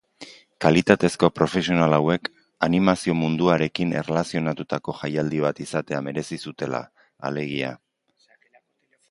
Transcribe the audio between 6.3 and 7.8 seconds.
zutela, alegia.